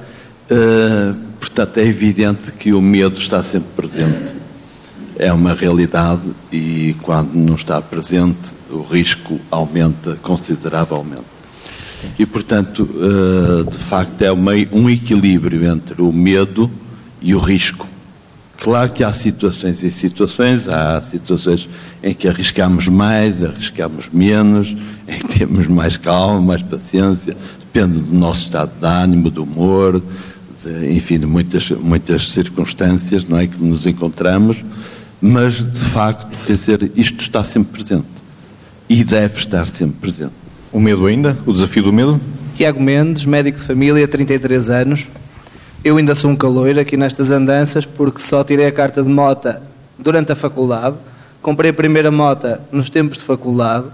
[0.51, 4.35] uh, portanto é evidente que o medo está sempre presente.
[5.19, 11.23] É uma realidade e quando não está presente o risco aumenta consideravelmente.
[12.19, 12.87] E portanto,
[13.67, 16.69] de facto, é um equilíbrio entre o medo
[17.19, 17.87] e o risco.
[18.59, 21.69] Claro que há situações e situações, há situações
[22.01, 24.75] em que arriscamos mais, arriscamos menos,
[25.07, 30.01] em que temos mais calma, mais paciência, depende do nosso estado de ânimo, do humor,
[30.63, 34.57] de, enfim, de muitas, muitas circunstâncias não é, que nos encontramos.
[35.21, 38.05] Mas, de facto, quer dizer, isto está sempre presente.
[38.89, 40.33] E deve estar sempre presente.
[40.71, 41.37] O medo ainda?
[41.45, 42.19] O desafio do medo?
[42.55, 45.07] Tiago Mendes, médico de família, 33 anos.
[45.87, 49.61] Eu ainda sou um caloiro aqui nestas andanças porque só tirei a carta de mota
[49.97, 50.97] durante a faculdade.
[51.41, 53.85] Comprei a primeira mota nos tempos de faculdade,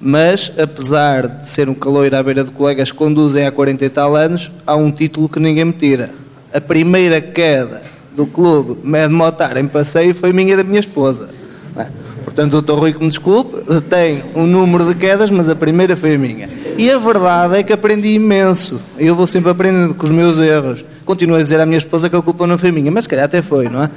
[0.00, 3.88] mas apesar de ser um caloiro à beira de colegas que conduzem há 40 e
[3.88, 6.10] tal anos, há um título que ninguém me tira.
[6.54, 7.82] A primeira queda
[8.14, 11.28] do clube Med Motar em passeio foi minha e da minha esposa.
[11.76, 11.86] É?
[12.22, 16.14] Portanto, o Rui, que me desculpe, tem um número de quedas, mas a primeira foi
[16.14, 16.48] a minha.
[16.78, 18.80] E a verdade é que aprendi imenso.
[18.96, 20.84] Eu vou sempre aprendendo com os meus erros.
[21.12, 23.26] Continuo a dizer à minha esposa que a culpa não foi minha, mas se calhar
[23.26, 23.90] até foi, não é?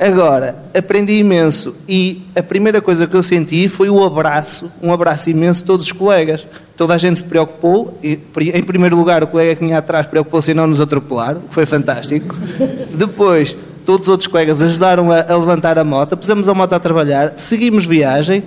[0.00, 5.30] Agora, aprendi imenso e a primeira coisa que eu senti foi o abraço, um abraço
[5.30, 6.44] imenso de todos os colegas.
[6.76, 8.18] Toda a gente se preocupou, e,
[8.52, 11.54] em primeiro lugar o colega que vinha atrás preocupou-se em não nos atropelar, o que
[11.54, 12.34] foi fantástico.
[12.92, 13.54] Depois,
[13.86, 17.34] todos os outros colegas ajudaram a, a levantar a moto, pusemos a moto a trabalhar,
[17.36, 18.42] seguimos viagem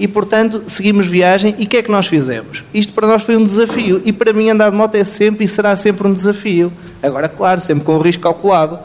[0.00, 2.64] e, portanto, seguimos viagem e o que é que nós fizemos?
[2.74, 5.48] Isto para nós foi um desafio e para mim andar de moto é sempre e
[5.48, 6.72] será sempre um desafio.
[7.02, 8.78] Agora, claro, sempre com o risco calculado.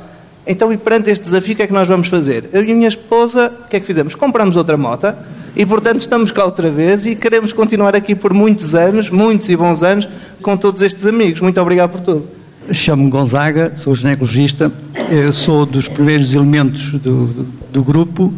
[0.46, 2.50] Então, e perante este desafio, o que é que nós vamos fazer?
[2.54, 4.16] Eu e a minha esposa, o que é que fizemos?
[4.16, 5.14] Compramos outra moto
[5.56, 9.56] e, portanto, estamos cá outra vez e queremos continuar aqui por muitos anos, muitos e
[9.56, 10.08] bons anos,
[10.42, 11.42] com todos estes amigos.
[11.42, 12.28] Muito obrigado por tudo.
[12.72, 14.72] Chamo-me Gonzaga, sou ginecologista,
[15.10, 18.34] eu sou dos primeiros elementos do, do, do, grupo,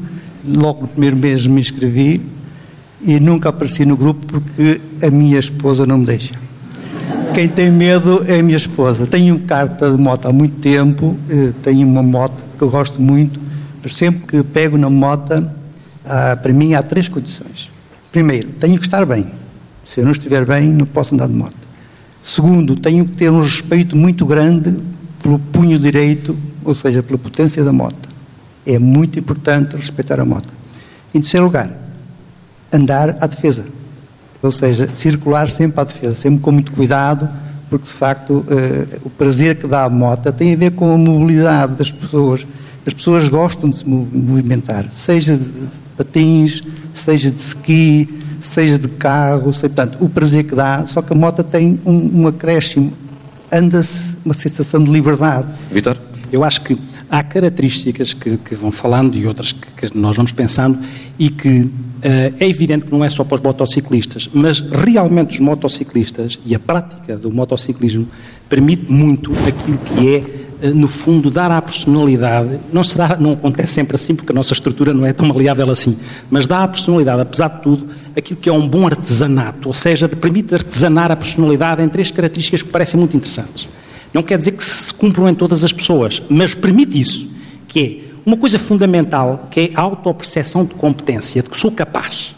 [0.47, 2.21] logo no primeiro mês me inscrevi
[3.01, 6.48] e nunca apareci no grupo porque a minha esposa não me deixa.
[7.33, 9.05] Quem tem medo é a minha esposa.
[9.05, 13.39] Tenho carta de moto há muito tempo, eh, tenho uma moto que eu gosto muito,
[13.81, 15.49] mas sempre que pego na moto,
[16.03, 17.69] para mim há três condições.
[18.11, 19.31] Primeiro, tenho que estar bem.
[19.85, 21.55] Se eu não estiver bem, não posso andar de moto.
[22.21, 24.75] Segundo, tenho que ter um respeito muito grande
[25.21, 28.09] pelo punho direito, ou seja, pela potência da moto.
[28.65, 30.49] É muito importante respeitar a moto.
[31.13, 31.71] Em terceiro lugar,
[32.73, 33.65] andar à defesa.
[34.41, 37.29] Ou seja, circular sempre à defesa, sempre com muito cuidado,
[37.69, 40.97] porque de facto eh, o prazer que dá a moto tem a ver com a
[40.97, 42.47] mobilidade das pessoas.
[42.85, 45.49] As pessoas gostam de se movimentar, seja de
[45.97, 51.13] patins, seja de ski, seja de carro, sei, portanto, o prazer que dá, só que
[51.13, 52.93] a moto tem um, um acréscimo,
[53.51, 55.47] anda-se uma sensação de liberdade.
[55.71, 55.97] Vitor?
[56.31, 56.77] Eu acho que
[57.09, 60.79] há características que, que vão falando e outras que, que, nós vamos pensando
[61.17, 61.71] e que uh,
[62.39, 66.59] é evidente que não é só para os motociclistas, mas realmente os motociclistas e a
[66.59, 68.07] prática do motociclismo
[68.47, 70.23] permite muito aquilo que é
[70.61, 74.53] eh, no fundo, dar à personalidade, não, será, não acontece sempre assim, porque a nossa
[74.53, 75.97] estrutura não é tão maleável assim,
[76.29, 80.09] mas dá à personalidade, apesar de tudo, aquilo que é um bom artesanato, ou seja,
[80.09, 83.69] permite artesanar a personalidade em três características que parecem muito interessantes.
[84.13, 87.29] Não quer dizer que se cumpram em todas as pessoas, mas permite isso,
[87.67, 92.35] que é uma coisa fundamental, que é a autoperceção de competência, de que sou capaz.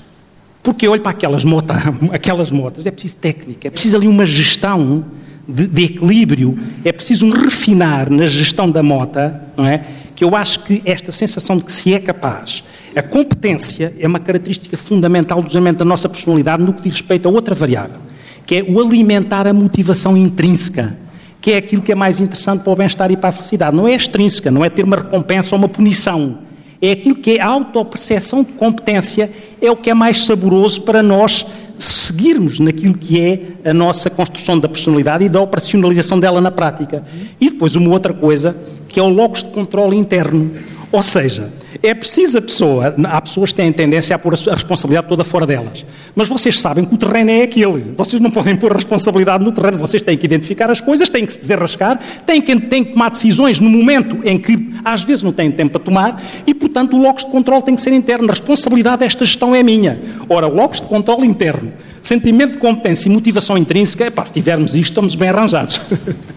[0.63, 1.43] Porque eu olho para aquelas
[2.12, 5.05] aquelas motas, é preciso técnica, é preciso ali uma gestão
[5.47, 9.84] de, de, equilíbrio, é preciso um refinar na gestão da mota, não é?
[10.15, 12.63] Que eu acho que esta sensação de que se é capaz,
[12.95, 17.31] a competência é uma característica fundamental do da nossa personalidade no que diz respeito a
[17.31, 17.97] outra variável,
[18.45, 20.95] que é o alimentar a motivação intrínseca,
[21.41, 23.75] que é aquilo que é mais interessante para o bem-estar e para a felicidade.
[23.75, 26.38] Não é extrínseca, não é ter uma recompensa ou uma punição.
[26.80, 29.30] É aquilo que é a autoperceção de competência,
[29.62, 34.60] é o que é mais saboroso para nós seguirmos naquilo que é a nossa construção
[34.60, 37.04] da personalidade e da operacionalização dela na prática.
[37.39, 38.56] E depois uma outra coisa,
[38.88, 40.51] que é o locus de controle interno.
[40.91, 41.49] Ou seja,
[41.82, 45.47] é preciso a pessoa, há pessoas que têm tendência a pôr a responsabilidade toda fora
[45.47, 45.86] delas.
[46.13, 47.93] Mas vocês sabem que o terreno é aquele.
[47.95, 49.77] Vocês não podem pôr responsabilidade no terreno.
[49.77, 53.10] Vocês têm que identificar as coisas, têm que se desenrascar, têm que, têm que tomar
[53.10, 57.01] decisões no momento em que às vezes não têm tempo para tomar e, portanto, o
[57.01, 58.25] locus de controle tem que ser interno.
[58.25, 59.97] A responsabilidade desta gestão é minha.
[60.27, 64.75] Ora, o locus de controle interno, sentimento de competência e motivação intrínseca, epá, se tivermos
[64.75, 65.80] isto, estamos bem arranjados.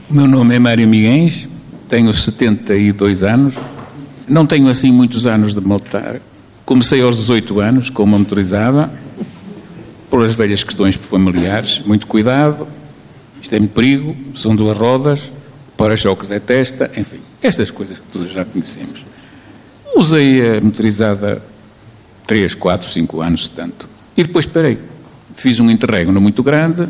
[0.08, 1.48] O meu nome é Mário Miguens,
[1.88, 3.54] tenho 72 anos
[4.28, 6.20] não tenho assim muitos anos de motar.
[6.64, 8.90] Comecei aos 18 anos com uma motorizada,
[10.08, 12.66] por as velhas questões familiares, muito cuidado,
[13.42, 15.32] isto é muito perigo, são duas rodas,
[15.76, 19.04] para-choques é testa, enfim, estas coisas que todos já conhecemos.
[19.94, 21.42] Usei a motorizada
[22.26, 23.88] 3, 4, 5 anos, tanto.
[24.16, 24.78] E depois parei.
[25.36, 26.88] Fiz um interregno muito grande,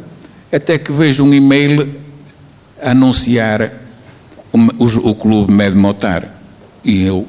[0.53, 1.93] até que vejo um e-mail
[2.81, 3.73] anunciar
[4.53, 6.34] o, o, o clube Med Motar
[6.85, 7.27] e eu,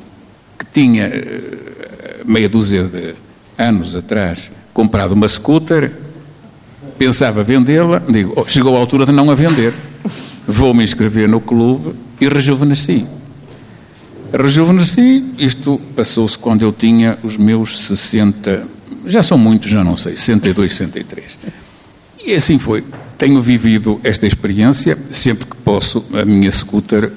[0.59, 3.15] que tinha eh, meia dúzia de
[3.57, 5.91] anos atrás comprado uma scooter,
[6.97, 9.73] pensava vendê-la, digo, oh, chegou a altura de não a vender.
[10.45, 13.05] Vou me inscrever no clube e rejuvenesci.
[14.33, 18.67] Rejuvenesci, isto passou-se quando eu tinha os meus 60,
[19.07, 21.37] já são muitos, já não sei, 62, 63.
[22.25, 22.83] E assim foi.
[23.17, 27.11] Tenho vivido esta experiência, sempre que posso, a minha scooter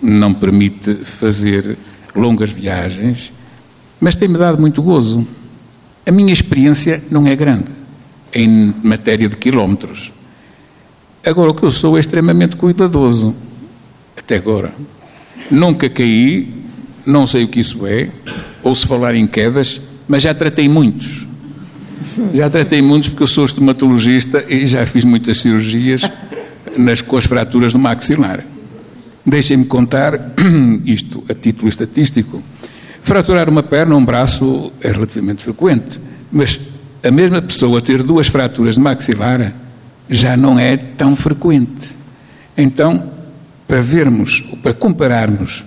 [0.00, 1.76] não permite fazer
[2.14, 3.32] longas viagens,
[4.00, 5.26] mas tem-me dado muito gozo.
[6.06, 7.72] A minha experiência não é grande
[8.32, 10.12] em matéria de quilómetros.
[11.24, 13.34] Agora, o que eu sou é extremamente cuidadoso.
[14.16, 14.72] Até agora.
[15.50, 16.52] Nunca caí,
[17.04, 18.08] não sei o que isso é,
[18.62, 21.26] ou se falar em quedas, mas já tratei muitos.
[22.32, 26.02] Já tratei muitos porque eu sou estomatologista e já fiz muitas cirurgias
[26.76, 28.44] nas, com as fraturas do maxilar.
[29.24, 30.32] Deixem-me contar
[30.84, 32.42] isto a título estatístico.
[33.02, 36.00] Fraturar uma perna ou um braço é relativamente frequente,
[36.30, 36.60] mas
[37.02, 39.52] a mesma pessoa ter duas fraturas de maxilar
[40.08, 41.96] já não é tão frequente.
[42.56, 43.10] Então,
[43.66, 45.64] para vermos, para compararmos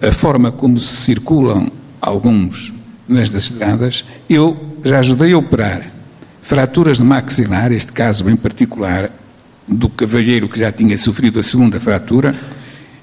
[0.00, 1.70] a forma como se circulam
[2.00, 2.72] alguns
[3.08, 5.94] nestas estradas, eu já ajudei a operar
[6.44, 9.10] fraturas de maxilar, este caso em particular,
[9.66, 12.34] do cavalheiro que já tinha sofrido a segunda fratura,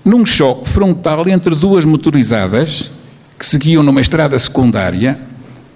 [0.03, 2.91] num choque frontal entre duas motorizadas
[3.37, 5.19] que seguiam numa estrada secundária,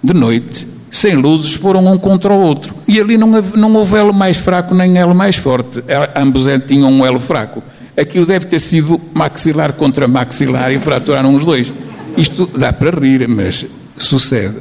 [0.02, 2.74] de noite, sem luzes, foram um contra o outro.
[2.86, 5.82] E ali não, não houve elo mais fraco nem elo mais forte.
[6.14, 7.62] Ambos é, tinham um elo fraco.
[7.96, 11.72] Aquilo deve ter sido maxilar contra maxilar e fraturaram os dois.
[12.16, 13.66] Isto dá para rir, mas
[13.96, 14.56] sucede.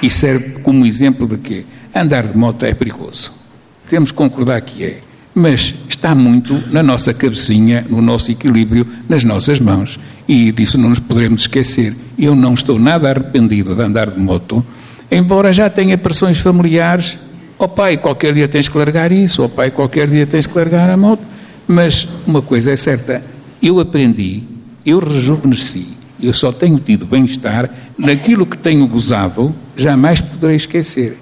[0.00, 3.32] E serve como exemplo de que andar de moto é perigoso.
[3.88, 5.00] Temos que concordar que é.
[5.34, 9.98] Mas está muito na nossa cabecinha, no nosso equilíbrio, nas nossas mãos.
[10.28, 11.94] E disso não nos poderemos esquecer.
[12.18, 14.64] Eu não estou nada arrependido de andar de moto,
[15.10, 17.18] embora já tenha pressões familiares.
[17.58, 20.46] Ó oh, pai, qualquer dia tens que largar isso, ó oh, pai, qualquer dia tens
[20.46, 21.22] que largar a moto.
[21.66, 23.24] Mas uma coisa é certa,
[23.62, 24.42] eu aprendi,
[24.84, 25.86] eu rejuvenesci,
[26.20, 31.18] eu só tenho tido bem-estar naquilo que tenho gozado, jamais poderei esquecer.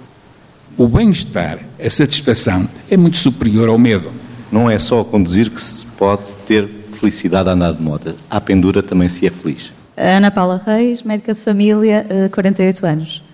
[0.77, 4.13] O bem-estar, a satisfação, é muito superior ao medo.
[4.51, 8.15] Não é só conduzir que se pode ter felicidade a andar de moto.
[8.31, 9.73] À pendura também se é feliz.
[9.97, 13.25] Ana Paula Reis, médica de família, 48 eh, anos.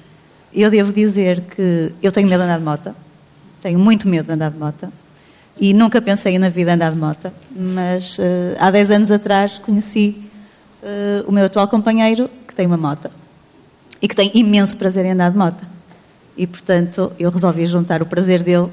[0.54, 2.94] Eu devo dizer que eu tenho medo de andar de moto.
[3.60, 4.88] Tenho muito medo de andar de moto.
[5.60, 7.30] E nunca pensei na vida andar de moto.
[7.54, 8.22] Mas uh,
[8.58, 10.16] há 10 anos atrás conheci
[10.82, 13.10] uh, o meu atual companheiro, que tem uma moto.
[14.00, 15.77] E que tem imenso prazer em andar de moto.
[16.38, 18.68] E, portanto, eu resolvi juntar o prazer dele,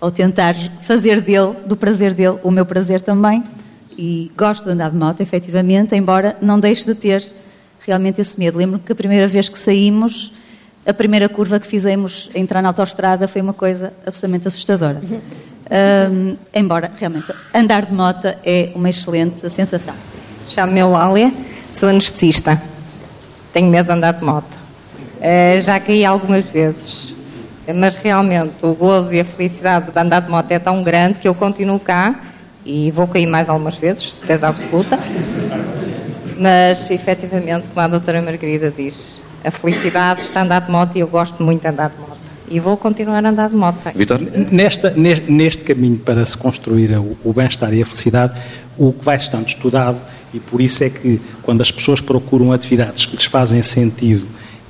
[0.00, 3.42] ou tentar fazer dele, do prazer dele, o meu prazer também.
[3.98, 7.26] E gosto de andar de moto, efetivamente, embora não deixe de ter
[7.84, 8.56] realmente esse medo.
[8.56, 10.32] Lembro-me que a primeira vez que saímos,
[10.86, 15.00] a primeira curva que fizemos entrar na autoestrada foi uma coisa absolutamente assustadora.
[15.68, 19.94] Um, embora, realmente, andar de moto é uma excelente sensação.
[20.48, 21.32] Chamo-me Eulália,
[21.72, 22.62] sou anestesista.
[23.52, 24.65] Tenho medo de andar de moto.
[25.16, 27.14] Uh, já caí algumas vezes,
[27.74, 31.26] mas realmente o gozo e a felicidade de andar de moto é tão grande que
[31.26, 32.20] eu continuo cá
[32.64, 34.98] e vou cair mais algumas vezes, certeza absoluta.
[36.38, 38.94] Mas, efetivamente, como a doutora Margarida diz,
[39.44, 42.16] a felicidade está a andar de moto e eu gosto muito de andar de moto.
[42.48, 43.78] E vou continuar a andar de moto.
[43.94, 44.20] Vitor?
[44.52, 48.38] Nesta, neste, neste, caminho para se construir o, o bem-estar e a felicidade,
[48.76, 49.98] o que vai estando estudado,
[50.34, 54.26] e por isso é que quando as pessoas procuram atividades que lhes fazem sentido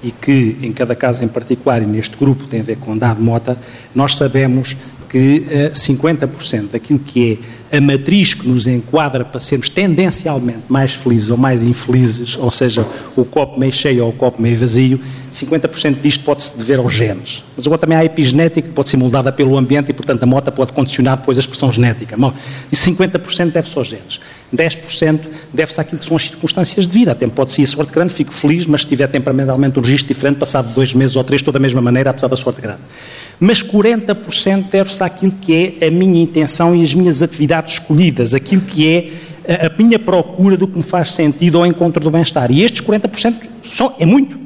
[0.06, 3.16] e que, em cada caso em particular, e neste grupo tem a ver com andar
[3.16, 3.58] de moto,
[3.92, 4.76] nós sabemos
[5.08, 7.38] que uh, eh, 50% daquilo que é
[7.72, 12.86] a matriz que nos enquadra para sermos tendencialmente mais felizes ou mais infelizes, ou seja,
[13.16, 15.00] o copo meio cheio ou o copo meio vazio,
[15.32, 17.42] 50% disto pode-se dever aos genes.
[17.56, 20.50] Mas agora também há epigenética que pode ser moldada pelo ambiente e, portanto, a moto
[20.52, 22.16] pode condicionar depois a expressão genética.
[22.70, 24.20] E 50% deve-se aos genes.
[24.54, 25.20] 10%
[25.52, 27.12] deve-se àquilo que são as circunstâncias de vida.
[27.12, 30.38] Até pode ser a sorte grande, fico feliz, mas se tiver temperamentalmente um registro diferente,
[30.38, 32.80] passado dois meses ou três, estou da mesma maneira, apesar da sorte grande.
[33.38, 38.62] Mas 40% deve-se àquilo que é a minha intenção e as minhas atividades escolhidas, aquilo
[38.62, 42.50] que é a, minha procura do que me faz sentido ao encontro do bem-estar.
[42.50, 43.34] E estes 40%
[43.70, 44.38] são, é muito.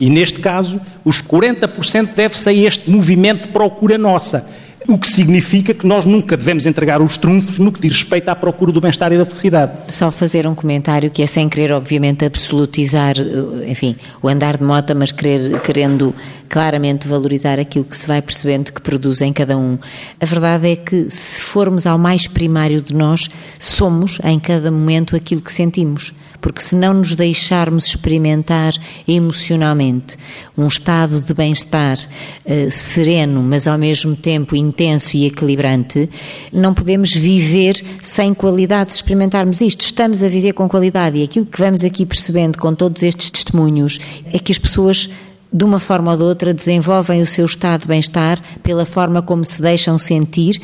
[0.00, 4.48] E neste caso, os 40% deve-se a este movimento de procura nossa.
[4.88, 8.34] O que significa que nós nunca devemos entregar os trunfos no que diz respeito à
[8.34, 9.72] procura do bem-estar e da felicidade.
[9.90, 14.64] Só fazer um comentário que é sem querer, obviamente, absolutizar, eh, enfim, o andar de
[14.64, 16.14] moto, mas querer, querendo
[16.48, 19.76] claramente valorizar aquilo que se vai percebendo que produz em cada um.
[20.18, 23.28] A verdade é que, se formos ao mais primário de nós,
[23.58, 26.14] somos, em cada momento, aquilo que sentimos.
[26.40, 28.72] Porque se não nos deixarmos experimentar
[29.06, 30.16] emocionalmente
[30.56, 31.98] um estado de bem-estar
[32.44, 36.08] eh, sereno, mas ao mesmo tempo intenso e equilibrante,
[36.52, 39.82] não podemos viver sem qualidade se experimentarmos isto.
[39.82, 43.98] Estamos a viver com qualidade e aquilo que vamos aqui percebendo com todos estes testemunhos
[44.32, 45.08] é que as pessoas
[45.52, 49.44] de uma forma ou de outra, desenvolvem o seu estado de bem-estar pela forma como
[49.44, 50.60] se deixam sentir,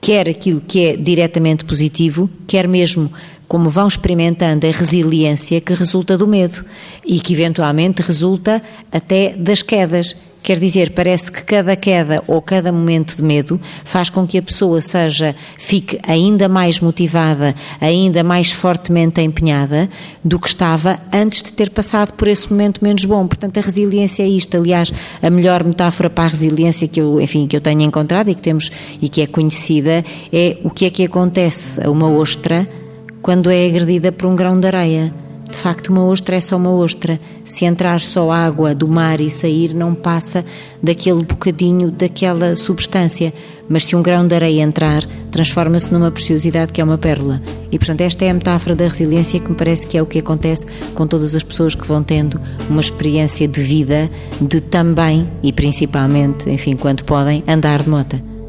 [0.00, 3.10] quer aquilo que é diretamente positivo, quer mesmo
[3.50, 6.64] como vão experimentando a resiliência que resulta do medo
[7.04, 10.14] e que eventualmente resulta até das quedas.
[10.40, 14.42] Quer dizer, parece que cada queda ou cada momento de medo faz com que a
[14.42, 19.90] pessoa seja, fique ainda mais motivada, ainda mais fortemente empenhada
[20.24, 23.26] do que estava antes de ter passado por esse momento menos bom.
[23.26, 24.56] Portanto, a resiliência é isto.
[24.56, 28.34] Aliás, a melhor metáfora para a resiliência que eu, enfim, que eu tenho encontrado e
[28.34, 28.70] que temos
[29.02, 32.79] e que é conhecida é o que é que acontece a uma ostra
[33.22, 35.12] quando é agredida por um grão de areia
[35.50, 37.20] de facto, uma ostra é só uma ostra.
[37.44, 40.44] Se entrar só água do mar e sair, não passa
[40.82, 43.34] daquele bocadinho, daquela substância.
[43.68, 47.42] Mas se um grão de areia entrar, transforma-se numa preciosidade que é uma pérola.
[47.70, 50.20] E, portanto, esta é a metáfora da resiliência que me parece que é o que
[50.20, 54.10] acontece com todas as pessoas que vão tendo uma experiência de vida,
[54.40, 58.39] de também e principalmente, enfim, quando podem, andar de mota.